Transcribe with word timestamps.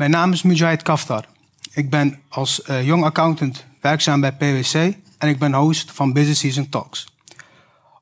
Mijn 0.00 0.12
naam 0.12 0.32
is 0.32 0.42
Mujahid 0.42 0.82
Kaftar. 0.82 1.24
Ik 1.72 1.90
ben 1.90 2.20
als 2.28 2.62
uh, 2.70 2.86
jong 2.86 3.04
accountant 3.04 3.64
werkzaam 3.80 4.20
bij 4.20 4.32
PwC 4.32 4.74
en 5.18 5.28
ik 5.28 5.38
ben 5.38 5.54
host 5.54 5.90
van 5.92 6.12
Business 6.12 6.40
Season 6.40 6.68
Talks. 6.68 7.14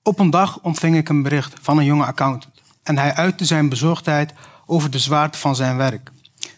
Op 0.03 0.19
een 0.19 0.31
dag 0.31 0.59
ontving 0.63 0.97
ik 0.97 1.09
een 1.09 1.23
bericht 1.23 1.55
van 1.63 1.79
een 1.79 1.85
jonge 1.85 2.05
accountant 2.05 2.55
en 2.83 2.99
hij 2.99 3.15
uitte 3.15 3.45
zijn 3.45 3.69
bezorgdheid 3.69 4.33
over 4.67 4.91
de 4.91 4.99
zwaarte 4.99 5.39
van 5.39 5.57
zijn 5.57 5.77
werk. 5.77 6.11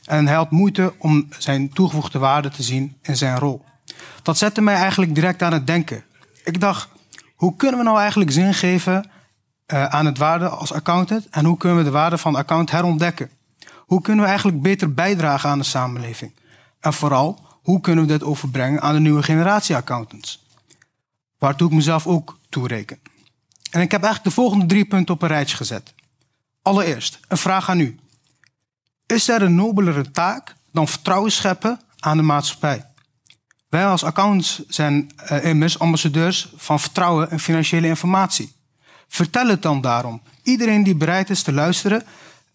En 0.05 0.27
hij 0.27 0.37
had 0.37 0.51
moeite 0.51 0.95
om 0.99 1.29
zijn 1.39 1.73
toegevoegde 1.73 2.19
waarde 2.19 2.49
te 2.49 2.63
zien 2.63 2.97
in 3.03 3.17
zijn 3.17 3.39
rol. 3.39 3.65
Dat 4.23 4.39
zette 4.39 4.61
mij 4.61 4.75
eigenlijk 4.75 5.15
direct 5.15 5.43
aan 5.43 5.53
het 5.53 5.67
denken. 5.67 6.05
Ik 6.45 6.61
dacht, 6.61 6.89
hoe 7.35 7.57
kunnen 7.57 7.79
we 7.79 7.85
nou 7.85 7.99
eigenlijk 7.99 8.31
zin 8.31 8.55
geven 8.55 9.11
uh, 9.67 9.85
aan 9.85 10.07
het 10.07 10.19
waarde 10.19 10.49
als 10.49 10.73
accountant 10.73 11.29
en 11.29 11.45
hoe 11.45 11.57
kunnen 11.57 11.79
we 11.79 11.85
de 11.85 11.91
waarde 11.91 12.19
van 12.19 12.35
account 12.35 12.71
herontdekken? 12.71 13.31
Hoe 13.91 14.01
kunnen 14.01 14.25
we 14.25 14.31
eigenlijk 14.31 14.63
beter 14.63 14.95
bijdragen 14.95 15.51
aan 15.51 15.59
de 15.59 15.65
samenleving? 15.65 16.33
En 16.81 16.93
vooral, 16.93 17.47
hoe 17.63 17.81
kunnen 17.81 18.07
we 18.07 18.13
dit 18.13 18.23
overbrengen 18.23 18.81
aan 18.81 18.95
de 18.95 19.01
nieuwe 19.01 19.23
generatie 19.23 19.77
accountants? 19.77 20.47
Waartoe 21.39 21.69
ik 21.69 21.75
mezelf 21.75 22.07
ook 22.07 22.39
toereken. 22.49 22.99
En 23.71 23.81
ik 23.81 23.91
heb 23.91 24.03
eigenlijk 24.03 24.35
de 24.35 24.41
volgende 24.41 24.67
drie 24.67 24.85
punten 24.85 25.15
op 25.15 25.23
een 25.23 25.29
rijtje 25.29 25.57
gezet. 25.57 25.95
Allereerst, 26.63 27.21
een 27.29 27.37
vraag 27.37 27.69
aan 27.69 27.81
u. 27.81 27.99
Is 29.07 29.29
er 29.29 29.43
een 29.43 29.55
nobelere 29.55 30.11
taak 30.11 30.55
dan 30.73 30.89
vertrouwen 30.89 31.33
scheppen 31.33 31.81
aan 31.99 32.17
de 32.17 32.23
maatschappij? 32.23 32.87
Wij 33.69 33.87
als 33.87 34.05
accountants 34.05 34.63
zijn 34.69 35.11
uh, 35.31 35.45
immers 35.45 35.79
ambassadeurs 35.79 36.53
van 36.57 36.81
vertrouwen 36.81 37.31
en 37.31 37.41
financiële 37.41 37.87
informatie. 37.87 38.53
Vertel 39.09 39.49
het 39.49 39.63
dan 39.63 39.81
daarom. 39.81 40.23
Iedereen 40.43 40.83
die 40.83 40.95
bereid 40.95 41.31
is 41.31 41.43
te 41.43 41.53
luisteren, 41.53 42.03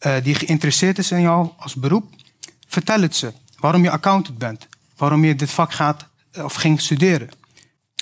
uh, 0.06 0.16
die 0.24 0.36
geïnteresseerd 0.36 0.98
is 0.98 1.12
in 1.12 1.22
jou 1.22 1.50
als 1.58 1.76
beroep, 1.76 2.14
vertel 2.68 3.02
het 3.02 3.16
ze. 3.16 3.34
Waarom 3.58 3.84
je 3.84 3.92
accountant 3.92 4.38
bent. 4.38 4.68
Waarom 4.98 5.24
je 5.24 5.36
dit 5.36 5.52
vak 5.52 5.74
gaat 5.74 6.08
eh, 6.32 6.44
of 6.44 6.54
ging 6.54 6.82
studeren. 6.82 7.30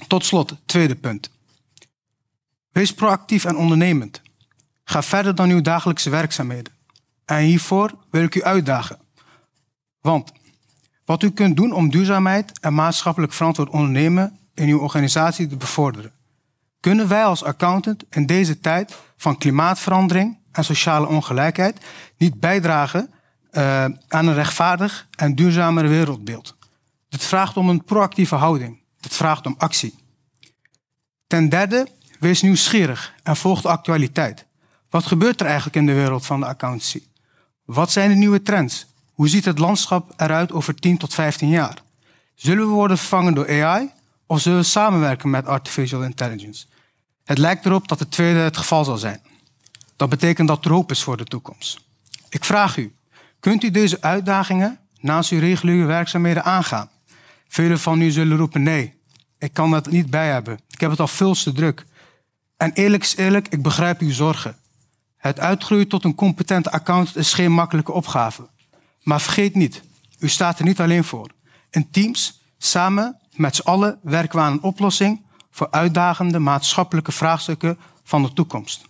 Tot 0.07 0.25
slot, 0.25 0.55
tweede 0.65 0.95
punt. 0.95 1.29
Wees 2.71 2.93
proactief 2.93 3.45
en 3.45 3.55
ondernemend. 3.55 4.21
Ga 4.83 5.03
verder 5.03 5.35
dan 5.35 5.49
uw 5.49 5.61
dagelijkse 5.61 6.09
werkzaamheden. 6.09 6.73
En 7.25 7.39
hiervoor 7.39 7.97
wil 8.09 8.23
ik 8.23 8.35
u 8.35 8.43
uitdagen. 8.43 8.99
Want 10.01 10.31
wat 11.05 11.23
u 11.23 11.31
kunt 11.31 11.55
doen 11.55 11.71
om 11.71 11.89
duurzaamheid 11.89 12.59
en 12.59 12.73
maatschappelijk 12.73 13.33
verantwoord 13.33 13.69
ondernemen 13.69 14.39
in 14.53 14.67
uw 14.67 14.79
organisatie 14.79 15.47
te 15.47 15.55
bevorderen. 15.55 16.11
Kunnen 16.83 17.07
wij 17.07 17.25
als 17.25 17.43
accountant 17.43 18.03
in 18.09 18.25
deze 18.25 18.59
tijd 18.59 18.95
van 19.17 19.37
klimaatverandering 19.37 20.37
en 20.51 20.63
sociale 20.63 21.07
ongelijkheid 21.07 21.85
niet 22.17 22.39
bijdragen 22.39 23.11
uh, 23.51 23.83
aan 24.07 24.27
een 24.27 24.33
rechtvaardig 24.33 25.07
en 25.15 25.35
duurzamer 25.35 25.87
wereldbeeld? 25.87 26.55
Dit 27.09 27.23
vraagt 27.23 27.57
om 27.57 27.69
een 27.69 27.83
proactieve 27.83 28.35
houding. 28.35 28.81
Dit 28.99 29.15
vraagt 29.15 29.45
om 29.45 29.55
actie. 29.57 29.95
Ten 31.27 31.49
derde, 31.49 31.87
wees 32.19 32.41
nieuwsgierig 32.41 33.13
en 33.23 33.35
volg 33.35 33.61
de 33.61 33.69
actualiteit. 33.69 34.45
Wat 34.89 35.05
gebeurt 35.05 35.39
er 35.39 35.45
eigenlijk 35.45 35.75
in 35.75 35.85
de 35.85 35.93
wereld 35.93 36.25
van 36.25 36.39
de 36.39 36.45
accountancy? 36.45 37.03
Wat 37.65 37.91
zijn 37.91 38.09
de 38.09 38.15
nieuwe 38.15 38.41
trends? 38.41 38.87
Hoe 39.13 39.29
ziet 39.29 39.45
het 39.45 39.59
landschap 39.59 40.13
eruit 40.17 40.51
over 40.51 40.75
10 40.75 40.97
tot 40.97 41.13
15 41.13 41.49
jaar? 41.49 41.77
Zullen 42.35 42.67
we 42.67 42.73
worden 42.73 42.97
vervangen 42.97 43.33
door 43.33 43.63
AI 43.63 43.91
of 44.33 44.41
zullen 44.41 44.59
we 44.59 44.65
samenwerken 44.65 45.29
met 45.29 45.45
artificial 45.45 46.03
intelligence? 46.03 46.65
Het 47.23 47.37
lijkt 47.37 47.65
erop 47.65 47.87
dat 47.87 47.99
het 47.99 48.11
tweede 48.11 48.39
het 48.39 48.57
geval 48.57 48.83
zal 48.83 48.97
zijn. 48.97 49.21
Dat 49.95 50.09
betekent 50.09 50.47
dat 50.47 50.65
er 50.65 50.71
hoop 50.71 50.91
is 50.91 51.03
voor 51.03 51.17
de 51.17 51.23
toekomst. 51.23 51.79
Ik 52.29 52.43
vraag 52.43 52.77
u, 52.77 52.95
kunt 53.39 53.63
u 53.63 53.71
deze 53.71 54.01
uitdagingen 54.01 54.79
naast 54.99 55.31
uw 55.31 55.39
reguliere 55.39 55.85
werkzaamheden 55.85 56.43
aangaan? 56.43 56.89
Velen 57.47 57.79
van 57.79 58.01
u 58.01 58.11
zullen 58.11 58.37
roepen 58.37 58.63
nee, 58.63 58.93
ik 59.37 59.53
kan 59.53 59.71
dat 59.71 59.89
niet 59.89 60.09
bij 60.09 60.29
hebben. 60.29 60.59
Ik 60.69 60.79
heb 60.79 60.89
het 60.89 60.99
al 60.99 61.07
veel 61.07 61.33
te 61.33 61.51
druk. 61.51 61.85
En 62.57 62.71
eerlijk 62.73 63.03
is 63.03 63.15
eerlijk, 63.15 63.47
ik 63.47 63.61
begrijp 63.61 63.99
uw 63.99 64.11
zorgen. 64.11 64.55
Het 65.17 65.39
uitgroeien 65.39 65.87
tot 65.87 66.03
een 66.03 66.15
competente 66.15 66.71
accountant 66.71 67.17
is 67.17 67.33
geen 67.33 67.51
makkelijke 67.51 67.91
opgave. 67.91 68.47
Maar 69.01 69.21
vergeet 69.21 69.55
niet, 69.55 69.83
u 70.19 70.29
staat 70.29 70.59
er 70.59 70.65
niet 70.65 70.79
alleen 70.79 71.03
voor. 71.03 71.29
In 71.69 71.89
teams, 71.89 72.41
samen 72.57 73.21
met 73.35 73.55
z'n 73.55 73.67
allen, 73.67 73.99
werken 74.01 74.39
we 74.39 74.45
aan 74.45 74.51
een 74.51 74.61
oplossing 74.61 75.25
voor 75.51 75.67
uitdagende 75.71 76.39
maatschappelijke 76.39 77.11
vraagstukken 77.11 77.79
van 78.03 78.23
de 78.23 78.33
toekomst. 78.33 78.81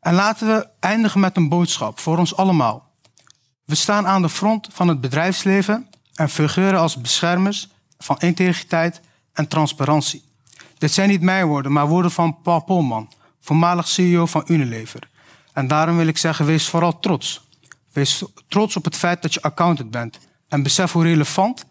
En 0.00 0.14
laten 0.14 0.46
we 0.46 0.68
eindigen 0.80 1.20
met 1.20 1.36
een 1.36 1.48
boodschap 1.48 1.98
voor 2.00 2.18
ons 2.18 2.36
allemaal. 2.36 2.92
We 3.64 3.74
staan 3.74 4.06
aan 4.06 4.22
de 4.22 4.28
front 4.28 4.68
van 4.72 4.88
het 4.88 5.00
bedrijfsleven 5.00 5.88
en 6.14 6.28
fungeren 6.28 6.80
als 6.80 6.96
beschermers 6.96 7.68
van 7.98 8.18
integriteit 8.18 9.00
en 9.32 9.48
transparantie. 9.48 10.24
Dit 10.78 10.92
zijn 10.92 11.08
niet 11.08 11.20
mijn 11.20 11.46
woorden, 11.46 11.72
maar 11.72 11.88
woorden 11.88 12.10
van 12.10 12.42
Paul 12.42 12.60
Polman, 12.60 13.12
voormalig 13.40 13.88
CEO 13.88 14.26
van 14.26 14.42
Unilever. 14.46 15.08
En 15.52 15.68
daarom 15.68 15.96
wil 15.96 16.06
ik 16.06 16.18
zeggen, 16.18 16.46
wees 16.46 16.68
vooral 16.68 16.98
trots. 16.98 17.42
Wees 17.92 18.24
trots 18.48 18.76
op 18.76 18.84
het 18.84 18.96
feit 18.96 19.22
dat 19.22 19.34
je 19.34 19.42
accountant 19.42 19.90
bent. 19.90 20.18
En 20.48 20.62
besef 20.62 20.92
hoe 20.92 21.02
relevant, 21.02 21.64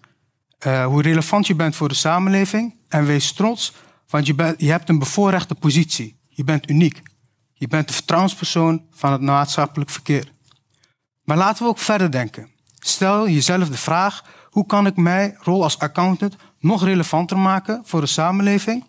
uh, 0.66 0.85
hoe 0.85 1.01
relevant 1.01 1.47
je 1.47 1.56
bent 1.56 1.75
voor 1.75 1.88
de 1.88 1.96
samenleving. 1.96 2.75
En 2.88 3.06
wees 3.06 3.34
trots, 3.34 3.74
want 4.09 4.25
je, 4.25 4.53
je 4.57 4.72
hebt 4.72 4.90
een 4.90 5.00
bevoorrechte 5.00 5.56
positie. 5.56 6.19
Je 6.29 6.44
bent 6.44 6.69
uniek. 6.69 7.01
Je 7.53 7.68
bent 7.68 7.88
de 7.88 7.94
vertrouwenspersoon 7.94 8.85
van 8.91 9.12
het 9.12 9.22
maatschappelijk 9.22 9.90
verkeer. 9.90 10.31
Maar 11.23 11.38
laten 11.38 11.63
we 11.63 11.69
ook 11.69 11.78
verder 11.78 12.12
denken. 12.12 12.50
Stel 12.79 13.29
jezelf 13.29 13.69
de 13.69 13.78
vraag: 13.78 14.23
hoe 14.50 14.66
kan 14.66 14.85
ik 14.85 14.96
mijn 14.96 15.38
rol 15.40 15.63
als 15.63 15.79
accountant 15.79 16.35
nog 16.59 16.84
relevanter 16.84 17.38
maken 17.38 17.81
voor 17.85 18.02
de 18.02 18.07
samenleving? 18.07 18.85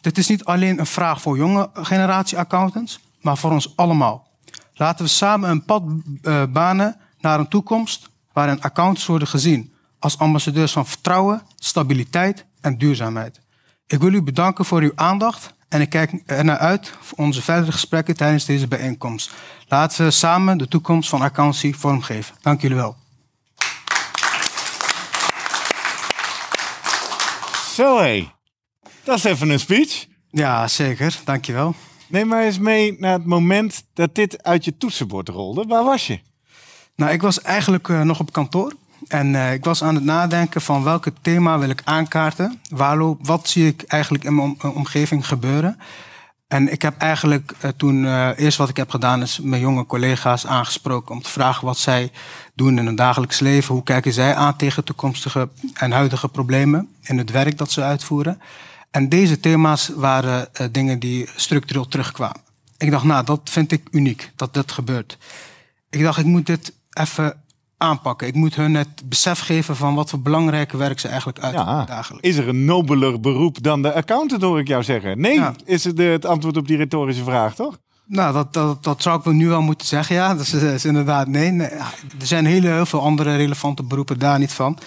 Dit 0.00 0.18
is 0.18 0.28
niet 0.28 0.44
alleen 0.44 0.78
een 0.78 0.86
vraag 0.86 1.20
voor 1.20 1.36
jonge 1.36 1.70
generatie 1.72 2.38
accountants, 2.38 3.00
maar 3.20 3.36
voor 3.36 3.50
ons 3.50 3.76
allemaal. 3.76 4.28
Laten 4.74 5.04
we 5.04 5.10
samen 5.10 5.50
een 5.50 5.64
pad 5.64 5.82
uh, 6.22 6.42
banen 6.46 6.96
naar 7.20 7.38
een 7.38 7.48
toekomst 7.48 8.10
waarin 8.32 8.62
accountants 8.62 9.06
worden 9.06 9.28
gezien 9.28 9.69
als 10.00 10.18
ambassadeurs 10.18 10.72
van 10.72 10.86
vertrouwen, 10.86 11.42
stabiliteit 11.56 12.44
en 12.60 12.78
duurzaamheid. 12.78 13.40
Ik 13.86 14.00
wil 14.00 14.12
u 14.12 14.22
bedanken 14.22 14.64
voor 14.64 14.80
uw 14.80 14.92
aandacht 14.94 15.54
en 15.68 15.80
ik 15.80 15.90
kijk 15.90 16.12
ernaar 16.26 16.58
uit 16.58 16.94
voor 17.00 17.18
onze 17.18 17.42
verdere 17.42 17.72
gesprekken 17.72 18.16
tijdens 18.16 18.44
deze 18.44 18.68
bijeenkomst. 18.68 19.32
Laten 19.68 20.04
we 20.04 20.10
samen 20.10 20.58
de 20.58 20.68
toekomst 20.68 21.08
van 21.08 21.22
accountancy 21.22 21.72
vormgeven. 21.72 22.34
Dank 22.40 22.60
jullie 22.60 22.76
wel. 22.76 22.96
Zo 27.72 27.98
hé, 27.98 28.30
dat 29.04 29.16
is 29.16 29.24
even 29.24 29.50
een 29.50 29.60
speech. 29.60 30.06
Ja, 30.30 30.68
zeker. 30.68 31.20
Dankjewel. 31.24 31.74
Neem 32.06 32.26
maar 32.26 32.42
eens 32.42 32.58
mee 32.58 32.96
naar 32.98 33.12
het 33.12 33.26
moment 33.26 33.84
dat 33.94 34.14
dit 34.14 34.42
uit 34.42 34.64
je 34.64 34.76
toetsenbord 34.76 35.28
rolde. 35.28 35.64
Waar 35.64 35.84
was 35.84 36.06
je? 36.06 36.20
Nou, 36.96 37.12
ik 37.12 37.22
was 37.22 37.42
eigenlijk 37.42 37.88
uh, 37.88 38.02
nog 38.02 38.20
op 38.20 38.32
kantoor. 38.32 38.72
En 39.10 39.34
uh, 39.34 39.52
ik 39.52 39.64
was 39.64 39.82
aan 39.82 39.94
het 39.94 40.04
nadenken 40.04 40.60
van 40.60 40.84
welke 40.84 41.12
thema 41.22 41.58
wil 41.58 41.68
ik 41.68 41.82
aankaarten. 41.84 42.60
Waar 42.68 43.16
wat 43.18 43.48
zie 43.48 43.66
ik 43.66 43.82
eigenlijk 43.82 44.24
in 44.24 44.34
mijn 44.34 44.62
omgeving 44.62 45.26
gebeuren. 45.26 45.78
En 46.48 46.72
ik 46.72 46.82
heb 46.82 46.98
eigenlijk 46.98 47.52
uh, 47.64 47.70
toen 47.76 48.30
eerst 48.34 48.58
wat 48.58 48.68
ik 48.68 48.76
heb 48.76 48.90
gedaan 48.90 49.22
is 49.22 49.40
mijn 49.40 49.60
jonge 49.60 49.86
collega's 49.86 50.46
aangesproken 50.46 51.14
om 51.14 51.22
te 51.22 51.30
vragen 51.30 51.66
wat 51.66 51.78
zij 51.78 52.10
doen 52.54 52.78
in 52.78 52.86
hun 52.86 52.94
dagelijks 52.94 53.40
leven. 53.40 53.74
Hoe 53.74 53.82
kijken 53.82 54.12
zij 54.12 54.34
aan 54.34 54.56
tegen 54.56 54.84
toekomstige 54.84 55.48
en 55.74 55.92
huidige 55.92 56.28
problemen 56.28 56.88
in 57.02 57.18
het 57.18 57.30
werk 57.30 57.58
dat 57.58 57.70
ze 57.70 57.82
uitvoeren. 57.82 58.40
En 58.90 59.08
deze 59.08 59.40
thema's 59.40 59.90
waren 59.94 60.48
dingen 60.70 60.98
die 60.98 61.28
structureel 61.36 61.88
terugkwamen. 61.88 62.40
Ik 62.78 62.90
dacht, 62.90 63.04
nou, 63.04 63.24
dat 63.24 63.40
vind 63.44 63.72
ik 63.72 63.88
uniek, 63.90 64.32
dat 64.36 64.54
dat 64.54 64.72
gebeurt. 64.72 65.18
Ik 65.90 66.02
dacht, 66.02 66.18
ik 66.18 66.24
moet 66.24 66.46
dit 66.46 66.72
even 66.92 67.42
aanpakken. 67.80 68.26
Ik 68.26 68.34
moet 68.34 68.54
hun 68.54 68.74
het 68.74 69.02
besef 69.04 69.40
geven 69.40 69.76
van 69.76 69.94
wat 69.94 70.10
voor 70.10 70.20
belangrijke 70.20 70.76
werk 70.76 71.00
ze 71.00 71.08
eigenlijk 71.08 71.38
uitvoeren 71.38 71.74
ja, 71.74 71.84
dagelijks. 71.84 72.28
Is 72.28 72.36
er 72.36 72.48
een 72.48 72.64
nobeler 72.64 73.20
beroep 73.20 73.62
dan 73.62 73.82
de 73.82 73.92
accountant, 73.92 74.42
hoor 74.42 74.58
ik 74.58 74.68
jou 74.68 74.82
zeggen? 74.82 75.20
Nee, 75.20 75.34
ja. 75.34 75.54
is 75.64 75.84
het 75.84 75.98
het 75.98 76.26
antwoord 76.26 76.56
op 76.56 76.66
die 76.66 76.76
retorische 76.76 77.24
vraag, 77.24 77.54
toch? 77.54 77.78
Nou, 78.04 78.32
dat, 78.32 78.52
dat, 78.52 78.84
dat 78.84 79.02
zou 79.02 79.18
ik 79.18 79.24
nu 79.24 79.48
wel 79.48 79.62
moeten 79.62 79.86
zeggen, 79.86 80.16
ja. 80.16 80.34
Dat 80.34 80.46
is, 80.46 80.52
is 80.52 80.84
inderdaad 80.84 81.28
nee. 81.28 81.50
nee. 81.50 81.68
Er 81.68 82.26
zijn 82.26 82.46
hele, 82.46 82.68
heel 82.68 82.86
veel 82.86 83.00
andere 83.00 83.36
relevante 83.36 83.82
beroepen 83.82 84.18
daar 84.18 84.38
niet 84.38 84.52
van. 84.52 84.78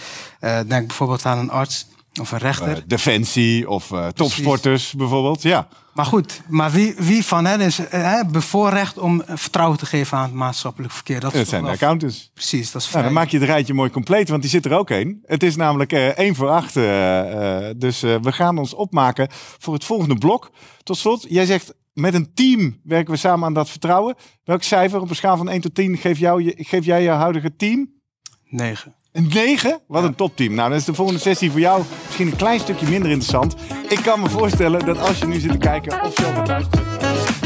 Uh, 0.41 0.59
denk 0.67 0.87
bijvoorbeeld 0.87 1.25
aan 1.25 1.37
een 1.37 1.49
arts. 1.49 1.87
Of 2.21 2.31
een 2.31 2.37
rechter. 2.37 2.77
Uh, 2.77 2.83
defensie 2.85 3.69
of 3.69 3.91
uh, 3.91 4.07
topsporters 4.07 4.93
bijvoorbeeld, 4.93 5.41
ja. 5.41 5.67
Maar 5.93 6.05
goed, 6.05 6.41
maar 6.47 6.71
wie, 6.71 6.93
wie 6.97 7.25
van 7.25 7.45
hen 7.45 7.61
is 7.61 7.79
uh, 7.79 8.21
bevoorrecht 8.31 8.97
om 8.97 9.23
vertrouwen 9.27 9.77
te 9.77 9.85
geven 9.85 10.17
aan 10.17 10.23
het 10.23 10.33
maatschappelijk 10.33 10.93
verkeer? 10.93 11.19
Dat, 11.19 11.33
dat 11.33 11.47
zijn 11.47 11.63
de 11.63 11.69
accountants. 11.69 12.31
Precies, 12.33 12.71
dat 12.71 12.81
is 12.81 12.91
nou, 12.91 13.03
Dan 13.03 13.13
maak 13.13 13.29
je 13.29 13.37
het 13.37 13.47
rijtje 13.47 13.73
mooi 13.73 13.89
compleet, 13.89 14.29
want 14.29 14.41
die 14.41 14.51
zit 14.51 14.65
er 14.65 14.77
ook 14.77 14.89
één. 14.89 15.21
Het 15.25 15.43
is 15.43 15.55
namelijk 15.55 15.91
één 15.91 16.35
voor 16.35 16.49
acht. 16.49 16.73
dus 17.77 17.99
we 17.99 18.31
gaan 18.31 18.57
ons 18.57 18.73
opmaken 18.73 19.27
voor 19.31 19.73
het 19.73 19.83
volgende 19.83 20.15
blok. 20.15 20.51
Tot 20.83 20.97
slot, 20.97 21.25
jij 21.29 21.45
zegt 21.45 21.73
met 21.93 22.13
een 22.13 22.33
team 22.33 22.79
werken 22.83 23.13
we 23.13 23.19
samen 23.19 23.45
aan 23.45 23.53
dat 23.53 23.69
vertrouwen. 23.69 24.15
Welk 24.43 24.63
cijfer 24.63 25.01
op 25.01 25.09
een 25.09 25.15
schaal 25.15 25.37
van 25.37 25.49
1 25.49 25.61
tot 25.61 25.75
10 25.75 25.97
geef, 25.97 26.19
jou, 26.19 26.53
geef 26.57 26.85
jij 26.85 27.03
je 27.03 27.09
huidige 27.09 27.55
team? 27.55 27.93
9. 28.43 28.95
Een 29.13 29.29
9? 29.33 29.81
Wat 29.87 30.03
een 30.03 30.15
topteam. 30.15 30.53
Nou, 30.53 30.69
dan 30.69 30.77
is 30.77 30.85
de 30.85 30.93
volgende 30.93 31.19
sessie 31.19 31.51
voor 31.51 31.59
jou 31.59 31.83
misschien 32.05 32.27
een 32.27 32.35
klein 32.35 32.59
stukje 32.59 32.87
minder 32.87 33.09
interessant. 33.09 33.55
Ik 33.89 33.99
kan 34.03 34.19
me 34.19 34.29
voorstellen 34.29 34.85
dat 34.85 34.99
als 34.99 35.19
je 35.19 35.25
nu 35.25 35.39
zit 35.39 35.51
te 35.51 35.57
kijken 35.57 36.01
of 36.03 36.13
zelf 36.15 36.47
luisteren... 36.47 37.42